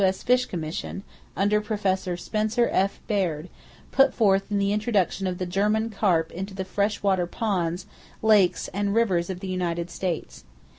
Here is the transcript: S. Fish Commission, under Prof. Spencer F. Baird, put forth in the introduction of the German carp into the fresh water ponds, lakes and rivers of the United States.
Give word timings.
S. 0.03 0.23
Fish 0.23 0.47
Commission, 0.47 1.03
under 1.37 1.61
Prof. 1.61 2.17
Spencer 2.19 2.67
F. 2.71 2.99
Baird, 3.05 3.49
put 3.91 4.15
forth 4.15 4.49
in 4.49 4.57
the 4.57 4.73
introduction 4.73 5.27
of 5.27 5.37
the 5.37 5.45
German 5.45 5.91
carp 5.91 6.31
into 6.31 6.55
the 6.55 6.65
fresh 6.65 7.03
water 7.03 7.27
ponds, 7.27 7.85
lakes 8.23 8.67
and 8.69 8.95
rivers 8.95 9.29
of 9.29 9.41
the 9.41 9.47
United 9.47 9.91
States. 9.91 10.43